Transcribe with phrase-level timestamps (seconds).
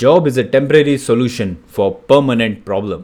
[0.00, 3.02] Job is a temporary solution for permanent problem.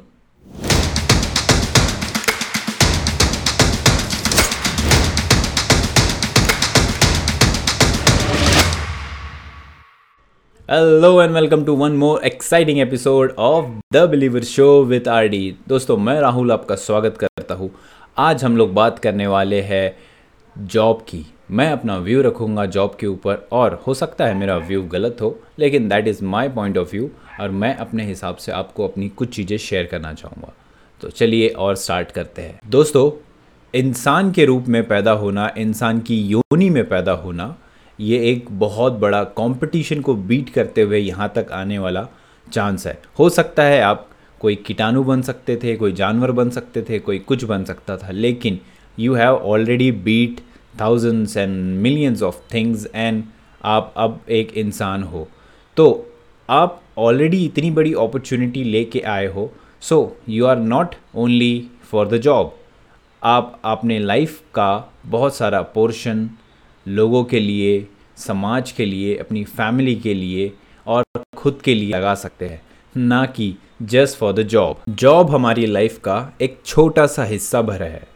[10.71, 15.45] Hello and welcome to one more exciting episode of the believer show with R D
[15.69, 17.71] दोस्तों, मैं राहुल आपका स्वागत करता हूँ
[18.19, 19.87] आज हम लोग बात करने वाले हैं
[20.59, 24.83] जॉब की। मैं अपना व्यू रखूँगा जॉब के ऊपर और हो सकता है मेरा व्यू
[24.83, 28.89] गलत हो, लेकिन that is my point of view और मैं अपने हिसाब से आपको
[28.89, 30.53] अपनी कुछ चीज़ें शेयर करना चाहूँगा।
[31.01, 33.11] तो चलिए और स्टार्ट करते हैं। दोस्तों,
[33.75, 37.57] इंसान के रूप में पैदा होना, इंसान की योनि में पैदा होना,
[37.99, 42.07] ये एक बहुत बड़ा कंपटीशन को बीट करते हुए यहाँ तक आने वाला
[42.53, 44.09] चांस है। हो सकता है आप
[44.41, 48.11] कोई कीटाणु बन सकते थे, कोई जानवर बन सकते थे, कोई कुछ बन सकता था,
[48.11, 48.59] लेकिन
[48.99, 50.41] you have already beat
[50.81, 53.25] thousands and millions of things and
[53.65, 55.29] आप अब एक इंसान हो।
[55.77, 56.13] तो
[56.51, 62.19] आप ऑलरेडी इतनी बड़ी अपॉर्चुनिटी लेके आए हो। So you are not only for the
[62.19, 62.55] job
[63.23, 66.31] आप अपने लाइफ का बहुत सारा पोर्शन
[66.89, 70.53] लोगों के लिए, समाज के लिए, अपनी फैमिली के लिए
[70.87, 71.05] और
[71.37, 72.63] खुद के लिए लगा सकते हैं।
[72.97, 77.87] ना कि just for the job job हमारी लाइफ का एक छोटा सा हिस्सा भरा
[77.87, 78.16] है।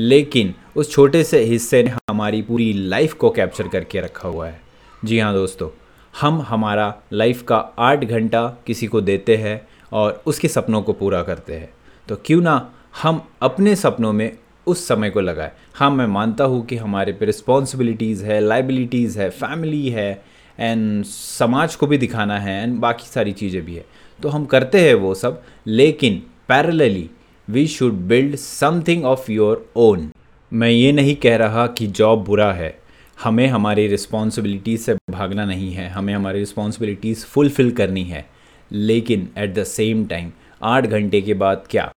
[0.00, 4.60] लेकिन उस छोटे से हिस्से ने हमारी पूरी लाइफ को कैप्चर करके रखा हुआ है।
[5.04, 5.68] जी हाँ दोस्तों,
[6.14, 9.60] हम हमारा लाइफ का आठ घंटा किसी को देते हैं
[9.92, 11.70] और उसके सपनों को पूरा करते हैं।
[12.08, 12.70] तो क्यों ना
[13.02, 14.30] हम अपने सपनों में
[14.66, 19.28] उस समय को लगाए। हाँ मैं मानता हूँ कि हमारे पे रिस्पॉन्सिबिलिटीज़ है लाइबिलिटीज़ है
[19.30, 20.10] फैमिली है
[20.58, 23.84] एंड समाज को भी दिखाना है एंड बाकी सारी चीज़ें भी है।
[24.18, 27.08] तो हम करते हैं वो सब, लेकिन parallelly
[27.50, 30.10] we should build something of your own
[30.52, 32.78] मैं ये नहीं कह रहा कि जॉब बुरा है।
[33.22, 38.24] हमें हमारी रिस्पॉन्सिबिलिटीज़ से भागना नहीं है। हमें हमारी रिस्पॉन्सिबिलिटीज़ फुलफ़िल करनी है।
[38.72, 40.30] लेकिन एट द सेम टाइम
[40.62, 41.90] आठ घंटे के बाद क्या?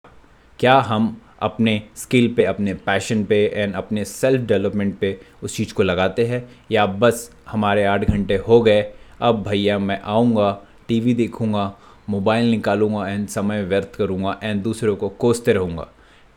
[0.58, 5.74] क्या हम अपने स्किल पे, अपने पैशन पे एंड अपने सेल्फ डेवलपमेंट पे उस चीज़
[5.74, 6.48] को लगाते हैं?
[6.72, 8.84] या बस हमारे आठ घंटे हो गए,
[9.20, 10.58] अब भैया मैं आऊँगा
[10.88, 11.76] टीवी देखूँगा
[12.10, 15.88] मोबाइल निकालूँगा एंड समय व्यर्थ करूँगा एंड दूसरों को कोसते रहूँगा।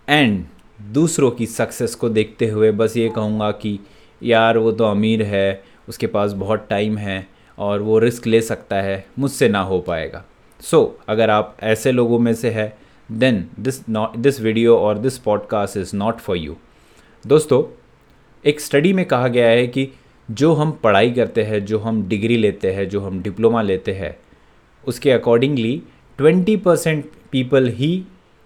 [0.09, 0.45] एंड
[0.81, 3.79] दूसरों की सक्सेस को देखते हुए बस ये कहूँगा कि
[4.23, 8.75] यार वो तो अमीर है उसके पास बहुत टाइम है और वो रिस्क ले सकता
[8.75, 10.25] है मुझसे ना हो पाएगा।
[10.61, 12.77] सो so, अगर आप ऐसे लोगों में से है
[13.11, 16.55] then this not this video और this podcast is not for you
[17.27, 17.63] दोस्तों
[18.45, 19.89] एक स्टडी में कहा गया है कि
[20.31, 24.17] जो हम पढ़ाई करते हैं जो हम डिग्री लेते हैं जो हम डिप्लोमा लेते हैं
[24.87, 25.81] उसके अकॉर्डिंगली
[26.17, 28.03] ट्वेंटी परसेंट पीपल ही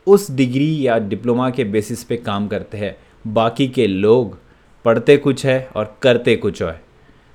[0.07, 4.39] उस डिग्री या डिप्लोमा के बेसिस पे काम करते हैं। बाकी के लोग
[4.85, 6.81] पढ़ते कुछ है और करते कुछ है।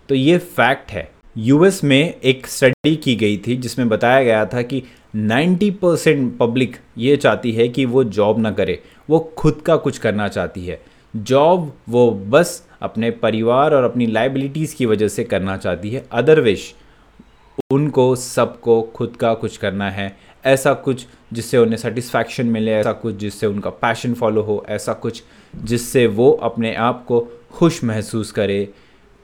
[0.09, 4.63] तो ये फैक्ट है। यूएस में एक स्टडी की गई थी जिसमें बताया गया था
[4.63, 4.83] कि
[5.17, 9.99] 90 परसेंट पब्लिक ये चाहती है कि वो जॉब ना करे। वो खुद का कुछ
[9.99, 10.83] करना चाहती है।
[11.17, 16.75] जॉब वो बस अपने परिवार और अपनी लाइबिलिटीज़ की वजह से करना चाहती है। अदरवेश
[17.73, 23.15] उनको, सबको, खुद का कुछ करना है। ऐसा कुछ जिससे उन्हें सेटिस्फैक्शन मिले, ऐसा कुछ
[23.15, 25.23] जिससे उनका पैशन फॉलो हो, ऐसा कुछ
[25.55, 27.21] जिससे वो अपने आप को
[27.51, 28.69] खुश महसूस करे।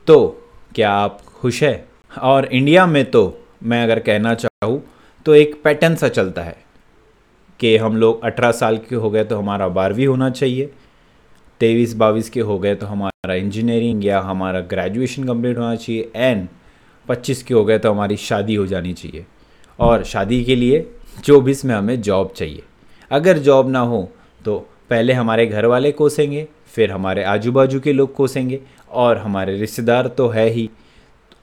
[0.06, 1.88] तो क्या आप खुश है?
[2.22, 4.82] और इंडिया में तो मैं अगर कहना चाहूँ
[5.26, 6.56] तो एक पैटर्न सा चलता है
[7.60, 10.70] कि हम लोग अठारह साल के हो गए तो हमारा बारहवीं होना चाहिए।
[11.60, 16.48] तेईस बाईस के हो गए तो हमारा इंजीनियरिंग या हमारा ग्रेजुएशन कंप्लीट होना चाहिए। एंड
[17.08, 19.24] पच्चीस के हो गए तो हमारी शादी हो जानी चाहिए।
[19.78, 20.86] और शादी के लिए
[21.24, 22.62] चौबीस में हमें जॉब चाहिए।
[23.10, 24.08] अगर जॉब ना हो
[24.44, 24.58] तो
[24.90, 28.60] पहले हमारे घर वाले कोसेंगे, फिर हमारे आजू बाजू के लोग कोसेंगे,
[28.90, 30.68] और हमारे रिश्तेदार तो है ही।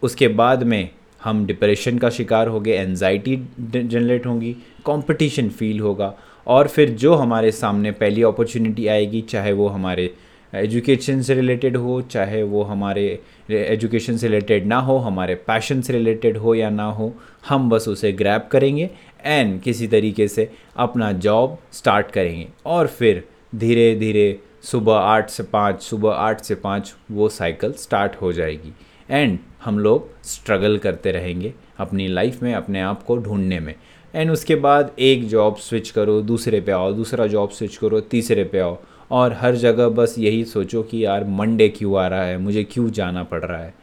[0.03, 0.89] उसके बाद में
[1.21, 4.51] हम डिप्रेशन का शिकार हो गए एनजाइटी जनरेट होंगी
[4.85, 6.13] कंपटीशन फील होगा।
[6.47, 10.13] और फिर जो हमारे सामने पहली अपॉर्चुनिटी आएगी, चाहे वो हमारे
[10.55, 13.07] एजुकेशन से रिलेटेड हो, चाहे वो हमारे
[13.51, 17.13] एजुकेशन से रिलेटेड ना हो, हमारे पैशन से रिलेटेड हो या ना हो,
[17.47, 18.89] हम बस उसे ग्रैब करेंगे
[19.23, 23.23] एंड किसी तरीके से अपना जॉब स्टार्ट करेंगे। और फिर
[23.55, 28.73] धीरे धीरे सुबह आठ से पाँच, सुबह आठ से पाँच वो साइकिल स्टार्ट हो जाएगी।
[29.09, 33.73] एंड हम लोग स्ट्रगल करते रहेंगे अपनी लाइफ में, अपने आप को ढूँढने में।
[34.13, 38.43] एंड उसके बाद एक जॉब स्विच करो, दूसरे पे आओ, दूसरा जॉब स्विच करो, तीसरे
[38.43, 38.77] पे आओ।
[39.11, 42.37] और हर जगह बस यही सोचो कि यार मंडे क्यों आ रहा है?
[42.37, 43.73] मुझे क्यों जाना पड़ रहा है?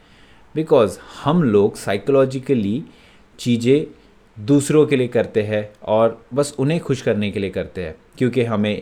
[0.55, 2.83] बिकॉज़ हम लोग साइकोलॉजिकली
[3.39, 3.85] चीज़ें
[4.37, 8.43] दूसरों के लिए करते हैं और बस उन्हें खुश करने के लिए करते हैं, क्योंकि
[8.43, 8.81] हमें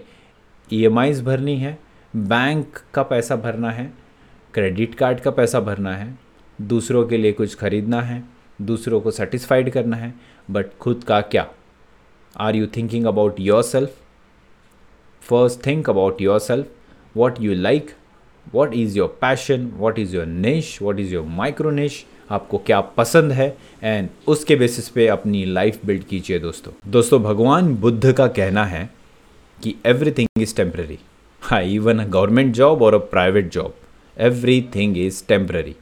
[0.73, 0.87] ई
[1.21, 1.77] भरनी है
[2.15, 3.91] बैंक का पैसा भरना है
[4.53, 6.17] क्रेडिट कार्ड का पैसा भरना है,
[6.61, 8.23] दूसरों के लिए कुछ ख़रीदना है,
[8.61, 10.13] दूसरों को सेटिस्फाइड करना है
[10.51, 11.47] बट खुद का क्या?
[12.39, 13.97] Are you thinking about yourself
[15.65, 17.91] think about yourself what you like
[18.53, 22.79] what is your passion what is your niche what is your micro niche आपको क्या
[22.81, 23.57] पसंद है?
[23.83, 28.89] एंड उसके बेसिस पे अपनी लाइफ बिल्ड कीजिए दोस्तों। दोस्तों, भगवान बुद्ध का कहना है
[29.63, 30.99] कि एवरीथिंग इज़ टेम्प्रेरी
[31.41, 33.73] हाँ इवन अ गवर्नमेंट जॉब और a private job
[34.75, 35.75] everything is temporary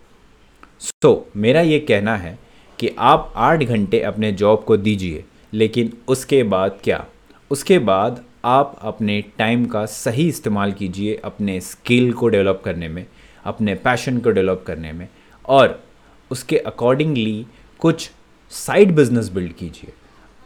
[0.82, 2.38] so मेरा ये कहना है
[2.80, 5.24] कि आप आठ घंटे अपने जॉब को दीजिए,
[5.54, 7.06] लेकिन उसके बाद क्या?
[7.52, 13.06] उसके बाद आप अपने टाइम का सही इस्तेमाल कीजिए अपने स्किल को डेवलप करने में
[13.46, 15.10] अपने पैशन को डेवलप करने में
[15.46, 15.84] और
[16.32, 17.46] उसके अकॉर्डिंगली
[17.80, 18.12] कुछ
[18.50, 19.94] साइड बिज़नेस बिल्ड कीजिए।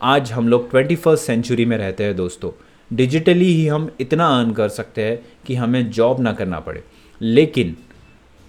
[0.01, 2.51] आज हम लोग ट्वेंटी फ़र्स्ट सेंचुरी में रहते हैं दोस्तों।
[2.95, 6.83] डिजिटली ही हम इतना अर्न कर सकते हैं कि हमें जॉब ना करना पड़े।
[7.21, 7.77] लेकिन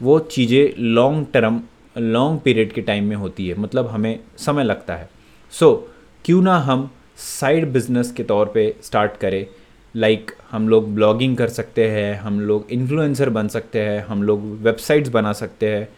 [0.02, 1.62] वो चीज़ें लॉन्ग टर्म
[1.98, 5.10] लॉन्ग पीरियड के टाइम में होती है। मतलब हमें समय लगता है।
[5.50, 5.94] सो so,
[6.24, 9.46] क्यों ना हम साइड बिज़नेस के तौर पे स्टार्ट करें।
[9.94, 14.22] लाइक like, हम लोग ब्लॉगिंग कर सकते हैं हम लोग इन्फ्लुएंसर बन सकते हैं हम
[14.22, 15.88] लोग वेबसाइट्स बना सकते हैं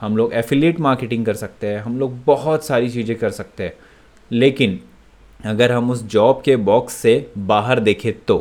[0.00, 3.72] हम लोग एफिलिएट मार्केटिंग कर सकते हैं हम लोग बहुत सारी चीज़ें कर सकते हैं।
[4.32, 4.80] लेकिन
[5.44, 8.36] अगर हम उस जॉब के बॉक्स से बाहर देखें तो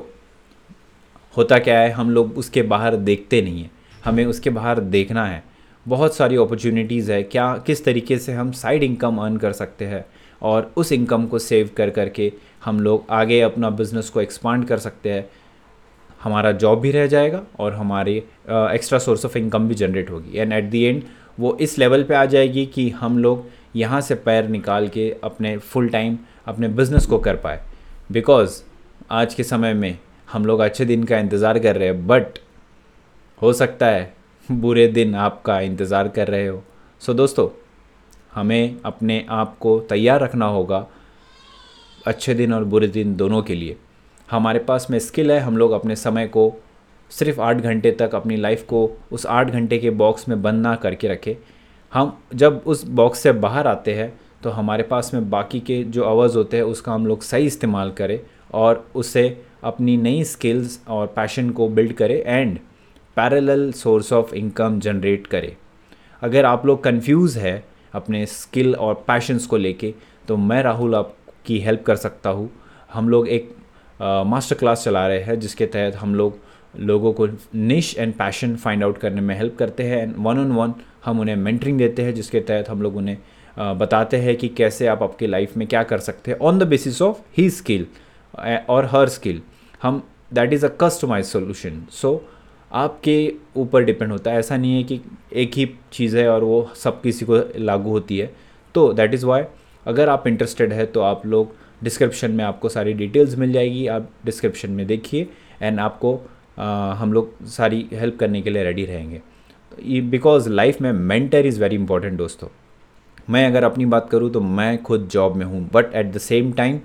[1.37, 3.71] होता क्या है हम लोग उसके बाहर देखते नहीं हैं।
[4.05, 5.43] हमें उसके बाहर देखना है।
[5.85, 10.05] बहुत सारी अपॉर्चुनिटीज़ है। क्या किस तरीके से हम साइड इनकम अर्न कर सकते हैं?
[10.41, 12.31] और उस इनकम को सेव कर करके
[12.65, 15.29] हम लोग आगे अपना बिज़नेस को एक्सपांड कर सकते हैं।
[16.21, 20.53] हमारा जॉब भी रह जाएगा और हमारी एक्स्ट्रा सोर्स ऑफ़ इनकम भी जनरेट होगी। एंड
[20.53, 21.03] एट दी एंड
[21.39, 23.45] वो इस लेवल पे आ जाएगी कि हम लोग
[23.75, 26.17] यहाँ से पैर निकाल के अपने फुल टाइम
[26.47, 27.61] अपने बिज़नेस को कर पाए।
[28.11, 28.61] बिकॉज़
[29.11, 29.97] आज के समय में
[30.31, 32.39] हम लोग अच्छे दिन का इंतज़ार कर रहे हैं बट
[33.41, 34.13] हो सकता है
[34.49, 36.63] बुरे दिन आपका इंतज़ार कर रहे हो।
[37.01, 37.47] सो so, दोस्तों
[38.31, 40.85] हमें अपने आप को तैयार रखना होगा
[42.07, 43.75] अच्छे दिन और बुरे दिन दोनों के लिए।
[44.29, 46.51] हमारे पास में स्किल है, हम लोग अपने समय को
[47.11, 50.75] सिर्फ़ आठ घंटे तक अपनी लाइफ को उस आठ घंटे के बॉक्स में बंद ना
[50.75, 51.35] करके रखें।
[51.93, 54.13] हम जब उस बॉक्स से बाहर आते हैं
[54.43, 57.91] तो हमारे पास में बाकी के जो आवर्स होते हैं, उसका हम लोग सही इस्तेमाल
[57.91, 58.19] करें
[58.53, 62.57] और उससे अपनी नई स्किल्स और पैशन को बिल्ड करें and
[63.17, 65.55] parallel source of income generate करें।
[66.21, 67.53] अगर आप लोग कंफ्यूज है
[67.93, 69.93] अपने स्किल और पैशंस को लेके
[70.27, 72.49] तो मैं राहुल आपकी हेल्प कर सकता हूँ।
[72.93, 73.55] हम लोग एक
[73.99, 76.39] मास्टर क्लास चला रहे हैं, जिसके तहत हम लोग
[76.79, 80.51] लोगों को niche and passion find out करने में हेल्प करते हैं एंड वन ऑन
[80.51, 80.73] वन
[81.05, 83.17] हम उन्हें मेंटरिंग देते हैं, जिसके तहत हम लोग उन्हें
[83.77, 87.01] बताते हैं कि कैसे आप आपकी लाइफ में क्या कर सकते हैं ऑन द बेसिस
[87.01, 87.85] ऑफ़ ही स्किल
[88.69, 89.41] और हर स्किल
[89.83, 90.01] हम
[90.33, 92.11] that is a customize solution so
[92.73, 94.99] आपके ऊपर डिपेंड होता है। ऐसा नहीं है कि
[95.33, 98.33] एक ही चीज़ है और वो सब किसी को लागू होती है।
[98.75, 99.43] तो दैट इज़ वाई
[99.85, 104.09] अगर आप इंटरेस्टेड है तो आप लोग डिस्क्रिप्शन में आपको सारी डिटेल्स मिल जाएगी। आप
[104.25, 105.27] डिस्क्रिप्शन में देखिए
[105.61, 106.19] एंड आपको
[106.59, 109.21] आ, हम लोग सारी हेल्प करने के लिए रेडी रहेंगे।
[110.01, 112.47] बिकॉज़ लाइफ में मेंटर इज़ वेरी इंपॉर्टेंट दोस्तों।
[113.29, 116.51] मैं अगर अपनी बात करूँ तो मैं खुद जॉब में हूँ but at the same
[116.51, 116.79] time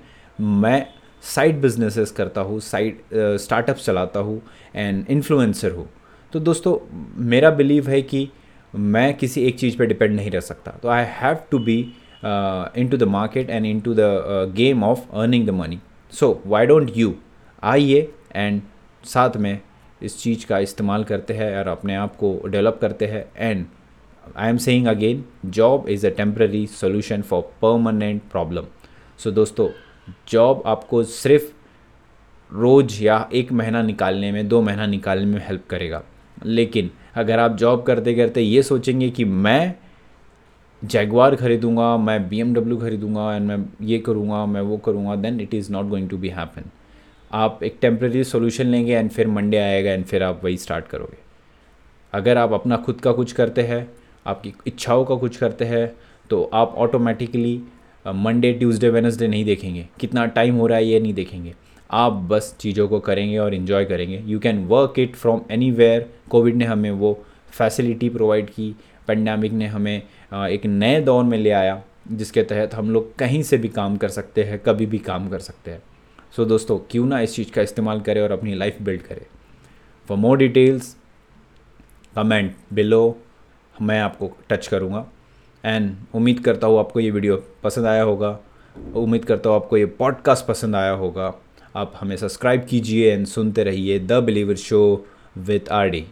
[0.63, 0.87] मैं
[1.27, 2.99] साइड बिजनेसेस करता हूँ साइड
[3.41, 4.41] स्टार्टअप्स चलाता हूँ
[4.75, 5.89] एंड इन्फ्लुएंसर हूँ।
[6.33, 6.77] तो दोस्तों,
[7.25, 8.29] मेरा बिलीव है कि
[8.75, 11.79] मैं किसी एक चीज़ पे डिपेंड नहीं रह सकता। तो I have to be
[12.91, 15.79] into the market and into the game of earning the money
[16.13, 17.15] so why don't you
[17.63, 18.01] आइए
[18.37, 18.61] एंड
[19.05, 19.59] साथ में
[20.03, 23.65] इस चीज़ का इस्तेमाल करते हैं और अपने आप को डेवलप करते हैं and
[24.37, 28.67] I am saying again job is a temporary solution for permanent problem
[29.19, 29.69] so दोस्तों
[30.29, 31.53] जॉब आपको सिर्फ़
[32.53, 36.03] रोज़ या एक महीना निकालने में, दो महीना निकालने में हेल्प करेगा।
[36.45, 39.75] लेकिन अगर आप जॉब करते करते ये सोचेंगे कि मैं
[40.83, 45.55] जैगवार खरीदूँगा, मैं बी एम खरीदूँगा एंड मैं ये करूँगा, मैं वो करूँगा then it
[45.55, 46.71] is not going to be happen
[47.33, 51.19] आप एक टेम्प्रेरी सोल्यूशन लेंगे एंड फिर मंडे आएगा एंड फिर आप वही स्टार्ट करोगे।
[52.13, 53.89] अगर आप अपना खुद का कुछ करते हैं,
[54.27, 55.87] आपकी इच्छाओं का कुछ करते हैं
[56.31, 57.61] तो आप ऑटोमेटिकली
[58.07, 61.55] मंडे ट्यूसडे वेनसडे नहीं देखेंगे। कितना टाइम हो रहा है ये नहीं देखेंगे।
[61.91, 66.57] आप बस चीज़ों को करेंगे और इन्जॉय करेंगे। You can work it from anywhere Covid
[66.57, 67.13] ने हमें वो
[67.51, 68.75] फैसिलिटी प्रोवाइड की।
[69.09, 69.97] पेंडेमिक ने हमें
[70.35, 71.83] एक नए दौर में ले आया
[72.13, 75.39] जिसके तहत हम लोग कहीं से भी काम कर सकते हैं कभी भी काम कर
[75.39, 75.83] सकते हैं।
[76.37, 79.25] सो so, दोस्तों क्यों ना इस चीज़ का इस्तेमाल करें और अपनी लाइफ बिल्ड करें।
[80.09, 80.97] For more details
[82.17, 83.19] comment below
[83.83, 85.07] मैं आपको टच करूँगा।
[85.67, 88.39] एंड उम्मीद करता हूँ आपको ये वीडियो पसंद आया होगा।
[88.97, 91.33] उम्मीद करता हूँ आपको ये पॉडकास्ट पसंद आया होगा।
[91.77, 94.83] आप हमें सब्सक्राइब कीजिए एंड सुनते रहिए the believer show
[95.39, 96.05] with R D